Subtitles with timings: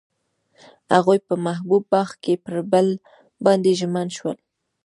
[0.93, 2.87] هغوی په محبوب باغ کې پر بل
[3.45, 4.37] باندې ژمن شول.